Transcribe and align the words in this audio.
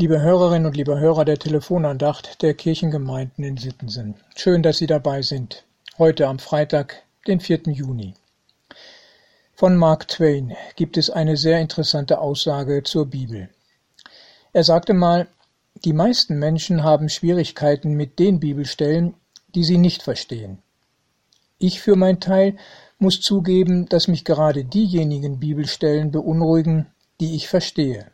Liebe 0.00 0.22
Hörerinnen 0.22 0.64
und 0.64 0.78
liebe 0.78 0.98
Hörer 0.98 1.26
der 1.26 1.36
Telefonandacht 1.36 2.40
der 2.40 2.54
Kirchengemeinden 2.54 3.44
in 3.44 3.58
Sittensen, 3.58 4.14
schön, 4.34 4.62
dass 4.62 4.78
Sie 4.78 4.86
dabei 4.86 5.20
sind. 5.20 5.66
Heute 5.98 6.26
am 6.26 6.38
Freitag, 6.38 7.02
den 7.26 7.38
4. 7.38 7.64
Juni. 7.66 8.14
Von 9.52 9.76
Mark 9.76 10.08
Twain 10.08 10.56
gibt 10.74 10.96
es 10.96 11.10
eine 11.10 11.36
sehr 11.36 11.60
interessante 11.60 12.18
Aussage 12.18 12.82
zur 12.82 13.10
Bibel. 13.10 13.50
Er 14.54 14.64
sagte 14.64 14.94
mal, 14.94 15.28
die 15.84 15.92
meisten 15.92 16.38
Menschen 16.38 16.82
haben 16.82 17.10
Schwierigkeiten 17.10 17.92
mit 17.92 18.18
den 18.18 18.40
Bibelstellen, 18.40 19.12
die 19.54 19.64
sie 19.64 19.76
nicht 19.76 20.02
verstehen. 20.02 20.62
Ich 21.58 21.82
für 21.82 21.96
mein 21.96 22.20
Teil 22.20 22.56
muss 22.98 23.20
zugeben, 23.20 23.86
dass 23.86 24.08
mich 24.08 24.24
gerade 24.24 24.64
diejenigen 24.64 25.40
Bibelstellen 25.40 26.10
beunruhigen, 26.10 26.86
die 27.20 27.36
ich 27.36 27.48
verstehe. 27.48 28.10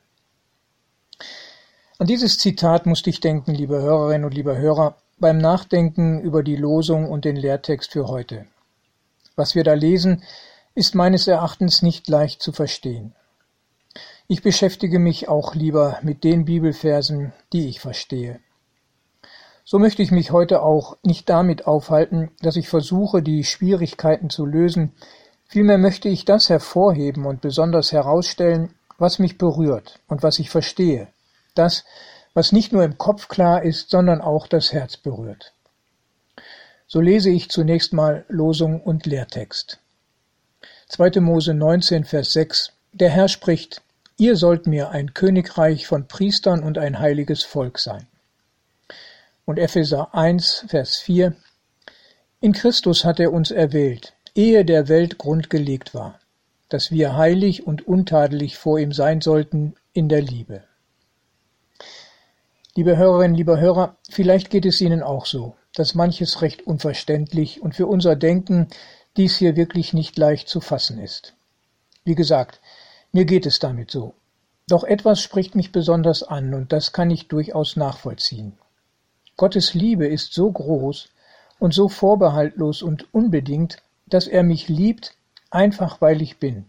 An 1.98 2.06
dieses 2.06 2.36
Zitat 2.36 2.84
musste 2.84 3.08
ich 3.08 3.20
denken, 3.20 3.54
liebe 3.54 3.80
Hörerinnen 3.80 4.26
und 4.26 4.34
liebe 4.34 4.58
Hörer, 4.58 4.96
beim 5.18 5.38
Nachdenken 5.38 6.20
über 6.20 6.42
die 6.42 6.56
Losung 6.56 7.08
und 7.08 7.24
den 7.24 7.36
Lehrtext 7.36 7.92
für 7.92 8.06
heute. 8.06 8.44
Was 9.34 9.54
wir 9.54 9.64
da 9.64 9.72
lesen, 9.72 10.22
ist 10.74 10.94
meines 10.94 11.26
Erachtens 11.26 11.80
nicht 11.80 12.06
leicht 12.06 12.42
zu 12.42 12.52
verstehen. 12.52 13.14
Ich 14.28 14.42
beschäftige 14.42 14.98
mich 14.98 15.28
auch 15.28 15.54
lieber 15.54 15.98
mit 16.02 16.22
den 16.22 16.44
Bibelversen, 16.44 17.32
die 17.54 17.66
ich 17.66 17.80
verstehe. 17.80 18.40
So 19.64 19.78
möchte 19.78 20.02
ich 20.02 20.10
mich 20.10 20.32
heute 20.32 20.60
auch 20.60 20.98
nicht 21.02 21.30
damit 21.30 21.66
aufhalten, 21.66 22.30
dass 22.42 22.56
ich 22.56 22.68
versuche, 22.68 23.22
die 23.22 23.42
Schwierigkeiten 23.42 24.28
zu 24.28 24.44
lösen, 24.44 24.92
vielmehr 25.46 25.78
möchte 25.78 26.10
ich 26.10 26.26
das 26.26 26.50
hervorheben 26.50 27.24
und 27.24 27.40
besonders 27.40 27.90
herausstellen, 27.92 28.74
was 28.98 29.18
mich 29.18 29.38
berührt 29.38 30.00
und 30.08 30.22
was 30.22 30.38
ich 30.38 30.50
verstehe, 30.50 31.08
das, 31.58 31.84
was 32.34 32.52
nicht 32.52 32.72
nur 32.72 32.84
im 32.84 32.98
Kopf 32.98 33.28
klar 33.28 33.62
ist, 33.62 33.90
sondern 33.90 34.20
auch 34.20 34.46
das 34.46 34.72
Herz 34.72 34.96
berührt. 34.96 35.52
So 36.86 37.00
lese 37.00 37.30
ich 37.30 37.48
zunächst 37.48 37.92
mal 37.92 38.24
Losung 38.28 38.80
und 38.80 39.06
Lehrtext. 39.06 39.80
2. 40.88 41.20
Mose 41.20 41.52
19, 41.52 42.04
Vers 42.04 42.32
6 42.32 42.72
Der 42.92 43.10
Herr 43.10 43.28
spricht, 43.28 43.82
Ihr 44.18 44.36
sollt 44.36 44.66
mir 44.66 44.90
ein 44.90 45.12
Königreich 45.12 45.86
von 45.86 46.08
Priestern 46.08 46.62
und 46.62 46.78
ein 46.78 46.98
heiliges 47.00 47.42
Volk 47.42 47.78
sein. 47.78 48.06
Und 49.44 49.58
Epheser 49.58 50.14
1, 50.14 50.66
Vers 50.68 50.98
4 50.98 51.34
In 52.40 52.52
Christus 52.52 53.04
hat 53.04 53.20
er 53.20 53.32
uns 53.32 53.50
erwählt, 53.50 54.14
ehe 54.34 54.64
der 54.64 54.88
Welt 54.88 55.18
Grund 55.18 55.50
gelegt 55.50 55.92
war, 55.92 56.20
dass 56.68 56.90
wir 56.90 57.16
heilig 57.16 57.66
und 57.66 57.86
untadelig 57.86 58.56
vor 58.56 58.78
ihm 58.78 58.92
sein 58.92 59.20
sollten 59.20 59.74
in 59.92 60.08
der 60.08 60.22
Liebe. 60.22 60.62
Liebe 62.76 62.98
Hörerinnen, 62.98 63.34
liebe 63.34 63.58
Hörer, 63.58 63.96
vielleicht 64.10 64.50
geht 64.50 64.66
es 64.66 64.82
Ihnen 64.82 65.02
auch 65.02 65.24
so, 65.24 65.56
dass 65.74 65.94
manches 65.94 66.42
recht 66.42 66.66
unverständlich 66.66 67.62
und 67.62 67.74
für 67.74 67.86
unser 67.86 68.16
Denken 68.16 68.68
dies 69.16 69.38
hier 69.38 69.56
wirklich 69.56 69.94
nicht 69.94 70.18
leicht 70.18 70.46
zu 70.46 70.60
fassen 70.60 70.98
ist. 70.98 71.32
Wie 72.04 72.14
gesagt, 72.14 72.60
mir 73.12 73.24
geht 73.24 73.46
es 73.46 73.60
damit 73.60 73.90
so. 73.90 74.12
Doch 74.68 74.84
etwas 74.84 75.22
spricht 75.22 75.54
mich 75.54 75.72
besonders 75.72 76.22
an, 76.22 76.52
und 76.52 76.70
das 76.70 76.92
kann 76.92 77.10
ich 77.10 77.28
durchaus 77.28 77.76
nachvollziehen. 77.76 78.58
Gottes 79.38 79.72
Liebe 79.72 80.06
ist 80.06 80.34
so 80.34 80.52
groß 80.52 81.08
und 81.58 81.72
so 81.72 81.88
vorbehaltlos 81.88 82.82
und 82.82 83.06
unbedingt, 83.14 83.78
dass 84.04 84.26
er 84.26 84.42
mich 84.42 84.68
liebt, 84.68 85.16
einfach 85.50 86.02
weil 86.02 86.20
ich 86.20 86.36
bin. 86.36 86.66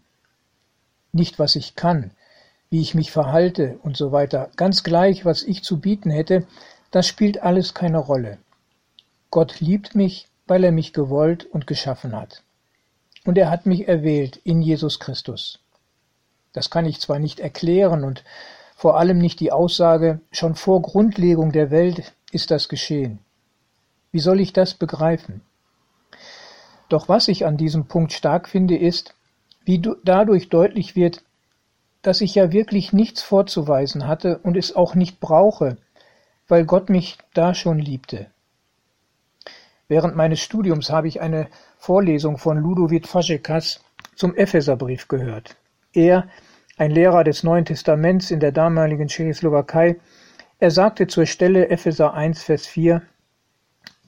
Nicht 1.12 1.38
was 1.38 1.54
ich 1.54 1.74
kann, 1.74 2.12
wie 2.70 2.80
ich 2.80 2.94
mich 2.94 3.10
verhalte 3.10 3.78
und 3.82 3.96
so 3.96 4.12
weiter, 4.12 4.50
ganz 4.56 4.82
gleich, 4.82 5.24
was 5.24 5.42
ich 5.42 5.62
zu 5.62 5.80
bieten 5.80 6.10
hätte, 6.10 6.46
das 6.90 7.06
spielt 7.06 7.42
alles 7.42 7.74
keine 7.74 7.98
Rolle. 7.98 8.38
Gott 9.30 9.60
liebt 9.60 9.94
mich, 9.94 10.26
weil 10.46 10.64
er 10.64 10.72
mich 10.72 10.92
gewollt 10.92 11.44
und 11.44 11.66
geschaffen 11.66 12.16
hat. 12.16 12.42
Und 13.24 13.36
er 13.36 13.50
hat 13.50 13.66
mich 13.66 13.88
erwählt 13.88 14.38
in 14.44 14.62
Jesus 14.62 15.00
Christus. 15.00 15.60
Das 16.52 16.70
kann 16.70 16.86
ich 16.86 17.00
zwar 17.00 17.18
nicht 17.18 17.40
erklären 17.40 18.04
und 18.04 18.24
vor 18.74 18.98
allem 18.98 19.18
nicht 19.18 19.40
die 19.40 19.52
Aussage, 19.52 20.20
schon 20.30 20.54
vor 20.54 20.80
Grundlegung 20.82 21.52
der 21.52 21.70
Welt 21.70 22.12
ist 22.30 22.50
das 22.50 22.68
geschehen. 22.68 23.18
Wie 24.12 24.20
soll 24.20 24.40
ich 24.40 24.52
das 24.52 24.74
begreifen? 24.74 25.42
Doch 26.88 27.08
was 27.08 27.28
ich 27.28 27.44
an 27.44 27.56
diesem 27.56 27.86
Punkt 27.86 28.12
stark 28.12 28.48
finde, 28.48 28.76
ist, 28.76 29.14
wie 29.64 29.82
dadurch 30.04 30.48
deutlich 30.48 30.96
wird, 30.96 31.22
dass 32.02 32.20
ich 32.20 32.34
ja 32.34 32.52
wirklich 32.52 32.92
nichts 32.92 33.22
vorzuweisen 33.22 34.06
hatte 34.06 34.38
und 34.38 34.56
es 34.56 34.74
auch 34.74 34.94
nicht 34.94 35.20
brauche, 35.20 35.76
weil 36.46 36.64
Gott 36.64 36.88
mich 36.88 37.18
da 37.34 37.54
schon 37.54 37.78
liebte. 37.78 38.26
Während 39.88 40.16
meines 40.16 40.40
Studiums 40.40 40.90
habe 40.90 41.08
ich 41.08 41.20
eine 41.20 41.48
Vorlesung 41.78 42.38
von 42.38 42.58
Ludovic 42.58 43.08
Fazekas 43.08 43.80
zum 44.16 44.34
Epheserbrief 44.34 45.08
gehört. 45.08 45.56
Er, 45.92 46.28
ein 46.76 46.90
Lehrer 46.90 47.24
des 47.24 47.42
Neuen 47.42 47.64
Testaments 47.64 48.30
in 48.30 48.40
der 48.40 48.52
damaligen 48.52 49.08
Tschechoslowakei, 49.08 49.96
er 50.60 50.70
sagte 50.70 51.06
zur 51.06 51.26
Stelle 51.26 51.68
Epheser 51.68 52.14
1, 52.14 52.42
Vers 52.42 52.66
4, 52.66 53.02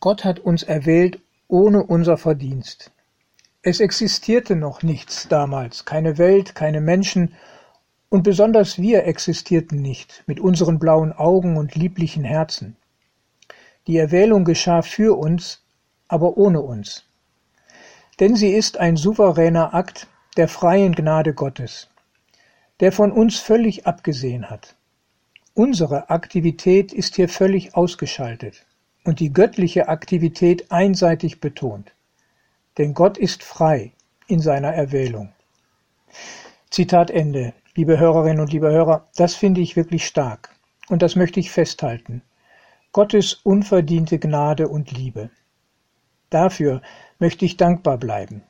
Gott 0.00 0.24
hat 0.24 0.38
uns 0.40 0.62
erwählt 0.62 1.20
ohne 1.48 1.82
unser 1.82 2.16
Verdienst. 2.16 2.90
Es 3.62 3.80
existierte 3.80 4.56
noch 4.56 4.82
nichts 4.82 5.28
damals, 5.28 5.84
keine 5.84 6.18
Welt, 6.18 6.54
keine 6.54 6.80
Menschen, 6.80 7.34
und 8.10 8.24
besonders 8.24 8.78
wir 8.78 9.04
existierten 9.04 9.80
nicht 9.80 10.24
mit 10.26 10.40
unseren 10.40 10.78
blauen 10.78 11.12
Augen 11.12 11.56
und 11.56 11.74
lieblichen 11.74 12.24
Herzen. 12.24 12.76
Die 13.86 13.96
Erwählung 13.96 14.44
geschah 14.44 14.82
für 14.82 15.16
uns, 15.16 15.62
aber 16.08 16.36
ohne 16.36 16.60
uns. 16.60 17.06
Denn 18.18 18.36
sie 18.36 18.50
ist 18.50 18.76
ein 18.78 18.96
souveräner 18.96 19.72
Akt 19.72 20.08
der 20.36 20.48
freien 20.48 20.94
Gnade 20.94 21.32
Gottes, 21.32 21.88
der 22.80 22.92
von 22.92 23.12
uns 23.12 23.38
völlig 23.38 23.86
abgesehen 23.86 24.50
hat. 24.50 24.76
Unsere 25.54 26.10
Aktivität 26.10 26.92
ist 26.92 27.16
hier 27.16 27.28
völlig 27.28 27.74
ausgeschaltet 27.74 28.66
und 29.04 29.20
die 29.20 29.32
göttliche 29.32 29.88
Aktivität 29.88 30.70
einseitig 30.70 31.40
betont. 31.40 31.92
Denn 32.76 32.92
Gott 32.92 33.18
ist 33.18 33.42
frei 33.42 33.92
in 34.26 34.40
seiner 34.40 34.72
Erwählung. 34.72 35.32
Zitat 36.70 37.10
Ende. 37.10 37.52
Liebe 37.74 37.98
Hörerinnen 37.98 38.38
und 38.38 38.52
liebe 38.52 38.70
Hörer, 38.70 39.08
das 39.16 39.34
finde 39.34 39.60
ich 39.60 39.74
wirklich 39.74 40.06
stark 40.06 40.54
und 40.88 41.02
das 41.02 41.16
möchte 41.16 41.40
ich 41.40 41.50
festhalten. 41.50 42.22
Gottes 42.92 43.34
unverdiente 43.42 44.20
Gnade 44.20 44.68
und 44.68 44.92
Liebe. 44.92 45.30
Dafür 46.30 46.80
möchte 47.18 47.44
ich 47.44 47.56
dankbar 47.56 47.98
bleiben. 47.98 48.44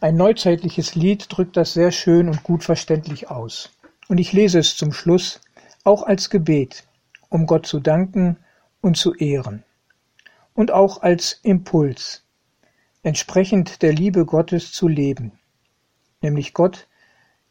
Ein 0.00 0.16
neuzeitliches 0.16 0.94
Lied 0.94 1.26
drückt 1.28 1.58
das 1.58 1.74
sehr 1.74 1.92
schön 1.92 2.26
und 2.26 2.42
gut 2.42 2.64
verständlich 2.64 3.28
aus. 3.28 3.70
Und 4.08 4.16
ich 4.16 4.32
lese 4.32 4.58
es 4.58 4.78
zum 4.78 4.90
Schluss 4.90 5.42
auch 5.84 6.04
als 6.04 6.30
Gebet, 6.30 6.88
um 7.28 7.44
Gott 7.44 7.66
zu 7.66 7.80
danken 7.80 8.38
und 8.80 8.96
zu 8.96 9.14
ehren. 9.14 9.62
Und 10.54 10.70
auch 10.70 11.02
als 11.02 11.38
Impuls, 11.42 12.24
entsprechend 13.02 13.82
der 13.82 13.92
Liebe 13.92 14.24
Gottes 14.24 14.72
zu 14.72 14.88
leben, 14.88 15.32
nämlich 16.22 16.54
Gott, 16.54 16.86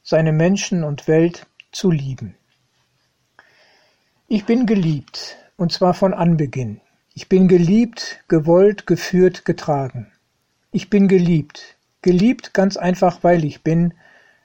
seine 0.04 0.32
Menschen 0.32 0.84
und 0.84 1.08
Welt 1.08 1.48
zu 1.72 1.92
lieben. 1.92 2.36
Ich 4.28 4.46
bin 4.46 4.66
geliebt, 4.66 5.38
und 5.58 5.72
zwar 5.72 5.94
von 5.94 6.14
Anbeginn. 6.14 6.82
Ich 7.14 7.30
bin 7.30 7.48
geliebt, 7.48 8.24
gewollt, 8.28 8.88
geführt, 8.88 9.44
getragen. 9.44 10.12
Ich 10.72 10.90
bin 10.90 11.08
geliebt, 11.08 11.78
geliebt 12.02 12.54
ganz 12.54 12.78
einfach, 12.78 13.24
weil 13.24 13.44
ich 13.44 13.64
bin, 13.64 13.94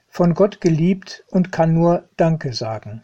von 0.09 0.33
Gott 0.33 0.61
geliebt 0.61 1.23
und 1.29 1.51
kann 1.51 1.73
nur 1.73 2.07
Danke 2.17 2.53
sagen. 2.53 3.03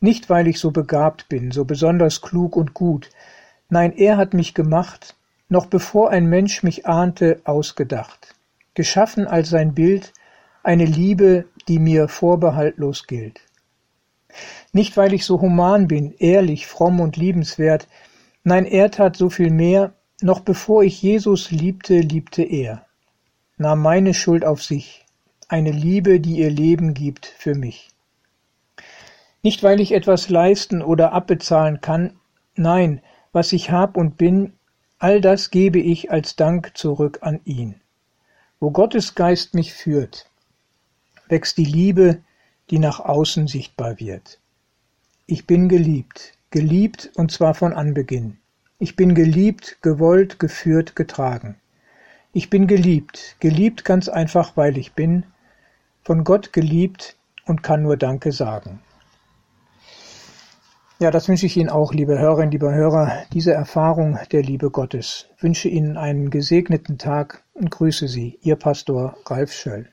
Nicht, 0.00 0.30
weil 0.30 0.48
ich 0.48 0.58
so 0.58 0.70
begabt 0.70 1.28
bin, 1.28 1.50
so 1.50 1.64
besonders 1.64 2.22
klug 2.22 2.56
und 2.56 2.74
gut, 2.74 3.10
nein, 3.68 3.92
er 3.92 4.16
hat 4.16 4.34
mich 4.34 4.54
gemacht, 4.54 5.14
noch 5.48 5.66
bevor 5.66 6.10
ein 6.10 6.26
Mensch 6.26 6.62
mich 6.62 6.86
ahnte, 6.86 7.40
ausgedacht, 7.44 8.34
geschaffen 8.74 9.26
als 9.26 9.50
sein 9.50 9.74
Bild, 9.74 10.12
eine 10.62 10.84
Liebe, 10.84 11.46
die 11.68 11.78
mir 11.78 12.08
vorbehaltlos 12.08 13.06
gilt. 13.06 13.40
Nicht, 14.72 14.96
weil 14.96 15.12
ich 15.12 15.24
so 15.24 15.40
human 15.40 15.88
bin, 15.88 16.14
ehrlich, 16.18 16.66
fromm 16.66 17.00
und 17.00 17.16
liebenswert, 17.16 17.88
Nein, 18.42 18.64
er 18.64 18.90
tat 18.90 19.16
so 19.16 19.28
viel 19.28 19.50
mehr, 19.50 19.92
noch 20.22 20.40
bevor 20.40 20.82
ich 20.82 21.02
Jesus 21.02 21.50
liebte, 21.50 22.00
liebte 22.00 22.42
er, 22.42 22.86
nahm 23.58 23.82
meine 23.82 24.14
Schuld 24.14 24.46
auf 24.46 24.62
sich, 24.62 25.04
eine 25.48 25.72
Liebe, 25.72 26.20
die 26.20 26.38
ihr 26.38 26.50
Leben 26.50 26.94
gibt 26.94 27.26
für 27.26 27.54
mich. 27.54 27.90
Nicht 29.42 29.62
weil 29.62 29.80
ich 29.80 29.92
etwas 29.92 30.30
leisten 30.30 30.80
oder 30.82 31.12
abbezahlen 31.12 31.82
kann, 31.82 32.14
nein, 32.54 33.02
was 33.32 33.52
ich 33.52 33.70
hab 33.70 33.96
und 33.96 34.16
bin, 34.16 34.54
all 34.98 35.20
das 35.20 35.50
gebe 35.50 35.78
ich 35.78 36.10
als 36.10 36.34
Dank 36.36 36.76
zurück 36.76 37.18
an 37.20 37.40
ihn. 37.44 37.80
Wo 38.58 38.70
Gottes 38.70 39.14
Geist 39.14 39.54
mich 39.54 39.74
führt, 39.74 40.29
wächst 41.30 41.56
die 41.58 41.64
Liebe, 41.64 42.18
die 42.70 42.78
nach 42.78 43.00
außen 43.00 43.46
sichtbar 43.46 43.98
wird. 43.98 44.38
ich 45.26 45.46
bin 45.46 45.68
geliebt, 45.68 46.34
geliebt 46.50 47.12
und 47.14 47.30
zwar 47.30 47.54
von 47.54 47.72
Anbeginn. 47.72 48.38
Ich 48.78 48.96
bin 48.96 49.14
geliebt, 49.14 49.78
gewollt, 49.82 50.38
geführt, 50.38 50.96
getragen. 50.96 51.56
Ich 52.32 52.50
bin 52.50 52.66
geliebt, 52.66 53.36
geliebt 53.38 53.84
ganz 53.84 54.08
einfach, 54.08 54.56
weil 54.56 54.76
ich 54.76 54.92
bin, 54.94 55.24
von 56.02 56.24
Gott 56.24 56.52
geliebt 56.52 57.16
und 57.46 57.62
kann 57.62 57.82
nur 57.82 57.96
Danke 57.96 58.32
sagen. 58.32 58.80
Ja, 60.98 61.10
das 61.10 61.28
wünsche 61.28 61.46
ich 61.46 61.56
Ihnen 61.56 61.70
auch, 61.70 61.94
liebe 61.94 62.18
Hörerinnen, 62.18 62.50
liebe 62.50 62.72
Hörer, 62.72 63.22
diese 63.32 63.52
Erfahrung 63.52 64.18
der 64.32 64.42
Liebe 64.42 64.70
Gottes. 64.70 65.28
Wünsche 65.38 65.68
Ihnen 65.68 65.96
einen 65.96 66.30
gesegneten 66.30 66.98
Tag 66.98 67.44
und 67.54 67.70
grüße 67.70 68.08
Sie, 68.08 68.38
Ihr 68.42 68.56
Pastor 68.56 69.16
Ralf 69.26 69.52
Schöll. 69.52 69.88